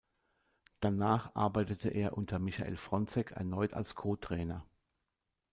Danach 0.79 1.35
arbeitete 1.35 1.89
er 1.89 2.17
unter 2.17 2.39
Michael 2.39 2.75
Frontzeck 2.75 3.33
erneut 3.33 3.75
als 3.75 3.93
Co-Trainer. 3.93 4.65